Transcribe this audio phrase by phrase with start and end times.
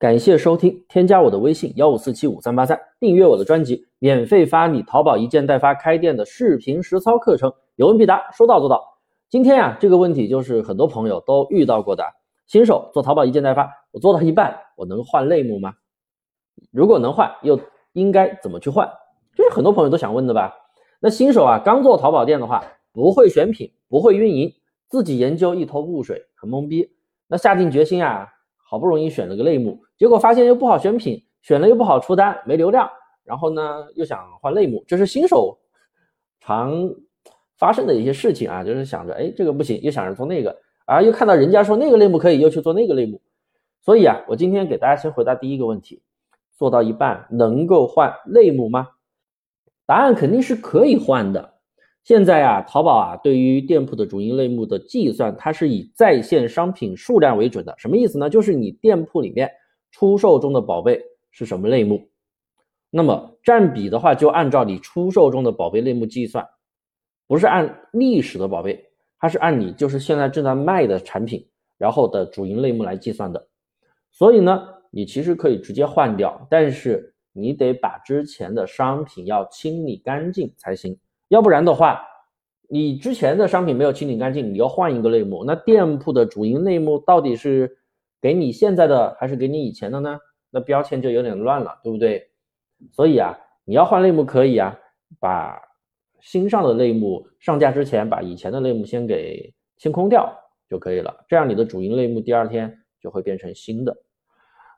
[0.00, 8.82] 感谢收听，添加我的微信幺五四七五三八三，订阅我的专辑，免费发你淘宝一件代发开店的视频实操课程，有问必答，说到做到。
[9.28, 12.02] 今天啊，这个问题就是很多朋友都遇到过的，
[12.46, 15.74] 新手做淘宝一件代发，我做到一半，我能换类目吗？
[16.70, 17.60] 如果能换，又
[17.92, 18.88] 应该怎么去换？
[19.34, 20.54] 这是很多朋友都想问的吧？
[21.00, 24.50] 那新手啊，刚做淘宝店的话，不会选品，不会运营，
[24.88, 26.88] 自己研究一头雾水，很懵逼。
[27.28, 28.28] 那下定决心啊。
[28.70, 32.88] 好不容易选了个类目，结果发现又不好选品，选了又不好出单，没流量。
[33.24, 35.58] 然后呢，又想换类目，这是新手
[36.38, 36.88] 常
[37.58, 38.62] 发生的一些事情啊。
[38.62, 43.20] 就是想着，哎，这个不行，又想着做那个，啊，又看到人家说那个类目可以，又去做那个类目。
[43.80, 46.00] 所以啊，我今天给大家先回答第一个问题：
[46.56, 48.90] 做到一半能够换类目吗？
[49.84, 51.54] 答案肯定是可以换的。
[52.02, 57.74] 现在啊，淘宝啊，对于店铺的主营类目的计算，它是以在线商品数量为准的。
[57.76, 58.28] 什么意思呢？
[58.30, 59.50] 就是你店铺里面
[59.90, 61.00] 出售中的宝贝
[61.30, 62.08] 是什么类目，
[62.88, 66.44] 那么占比的话，就按照你出售中的宝贝类目计算，
[67.26, 68.82] 不是按历史的宝贝，
[69.18, 73.46] 它是按你就是现在正在卖的产品，然后的主营类目来计算的。
[74.10, 80.98] 所以呢，你其实可以直接换掉，但是你得把之前的商品要清理干净才行。
[81.30, 82.02] 要不然的话，
[82.68, 87.78] 你之前的商品没有清理干净，你要换一个类目，那店铺的主营类目到底是
[88.20, 90.18] 给你现在的还是给你以前的呢？
[90.50, 92.28] 那标签就有点乱了，对不对？
[92.90, 94.76] 所以啊，你要换类目可以啊，
[95.20, 95.56] 把
[96.20, 100.28] 新上的类目上架之前，把以前的类目先给清空掉
[100.68, 103.96] 就可以了，这样你的主营类目第二天就会变成新的。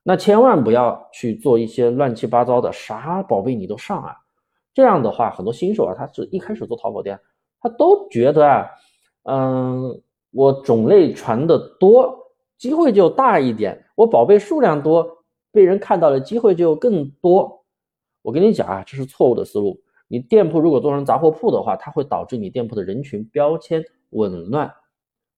[0.02, 4.16] 那千万不要去做一些乱七八糟的，啥宝贝你都上啊！
[4.74, 7.18] 这样的话，很多新手啊，他是一开始做淘宝店，
[7.60, 8.70] 他都觉得啊，
[9.24, 17.64] 嗯，我种类传的多，机会就大一点，我宝贝数量多，被人看到的机会就更多。
[18.22, 19.80] 我跟你讲啊，这是错误的思路。
[20.08, 24.72] 你店铺如果做成杂货铺的话，它会导致你店铺的人群标签紊乱。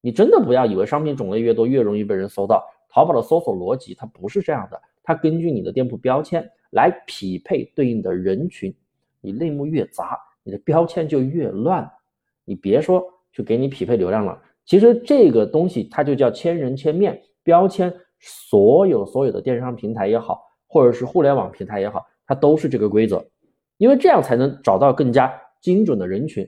[0.01, 8.75] 你真的不要以为商品种类越多越容易被人搜到，淘宝的搜索逻辑它不是这样的，它根据你的店铺标签来匹配对应的人群。
[9.25, 11.91] 你类目越杂，你的标签就越乱。
[12.45, 13.03] 你别说
[13.33, 17.93] 去给你匹配流量了，其实这个东西它就叫千人千面标签。
[18.27, 23.23] 所有所有的电商平台也好，或者是互联网平台也好，它都是这个规则，
[23.77, 25.31] 因为这样才能找到更加
[25.61, 26.43] 精准的人群，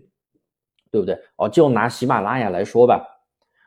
[0.90, 1.18] 对不对？
[1.36, 3.04] 哦，就拿喜马拉雅来说吧，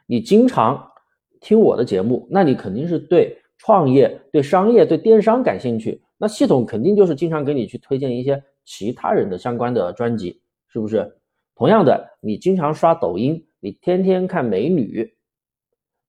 [0.07, 0.91] 你经常
[1.39, 8.43] 听我的节目，那你肯定是对创业、对商业、对电商感兴趣，那系统肯定就是经常给你去推荐一些。
[8.69, 11.17] 其他人的相关的专辑是不是？
[11.55, 15.11] 同样的，你经常刷抖音，你天天看美女，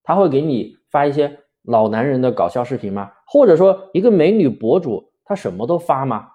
[0.02, 3.10] 他会给你发一些老男人的搞笑视频吗？
[3.26, 6.28] 或者说，一个美女博主，她什么都发吗？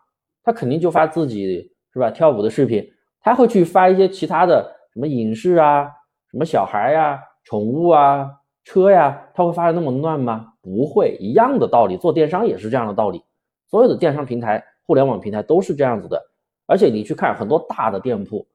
[0.44, 2.10] 她肯定就发自己是吧？
[2.10, 2.84] 跳舞的视频，
[3.22, 5.84] 他会去发一些其他的什么影视啊、
[6.32, 8.28] 什么小孩呀、宠物啊、
[8.64, 10.54] 车呀，他会发的那么乱吗？
[10.64, 13.24] 不会，一样的道理，做电商也是这样的道理，
[13.70, 14.66] 所有的电商平台。
[14.86, 16.22] 互联网平台都是这样子的，
[16.66, 18.48] 而且你去看很多大的店铺，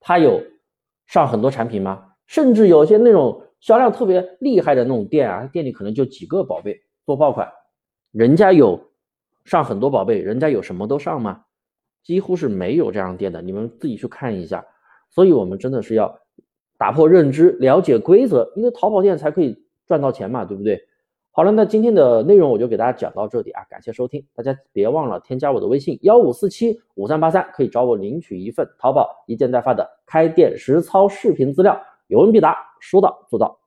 [0.00, 0.42] 它有
[1.06, 2.04] 上很多产品吗？
[2.26, 7.50] 甚至有些那种销量特别厉害的那种店啊，店里可能就几个宝贝做爆款，
[8.12, 8.78] 人家有
[9.44, 11.44] 上很多宝贝，人家有什么都上吗？
[12.04, 14.64] 几乎是没有这样店的，你们自己去看一下。
[15.10, 16.20] 所以我们真的是要
[16.76, 20.87] 打破认知，了解规则，因为淘宝店才可以赚到钱嘛，对不对？
[21.38, 33.57] 好了，那今天的内容我就给大家讲到这里啊，感谢收听，大家别忘了添加我的微信幺五四七五三八三，可以找我领取一份淘宝一件代发的开店实操视频资料，有问必答，说到做到。